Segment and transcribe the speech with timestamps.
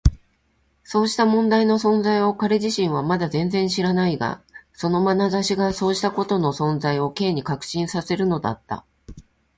[0.83, 4.41] そうした問題の存在を彼自身はまだ全然知らないが、
[4.73, 8.83] そのまなざしがそうしたことの存在を Ｋ に確信させるのだった。